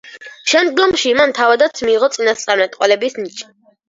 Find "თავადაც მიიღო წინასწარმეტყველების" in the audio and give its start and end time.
1.39-3.19